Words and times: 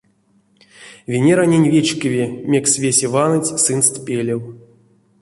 Венеранень 1.11 1.69
вечкеви, 1.73 2.23
мекс 2.51 2.71
весе 2.81 3.07
ваныть 3.13 3.51
сынст 3.63 3.93
пелев. 4.05 4.41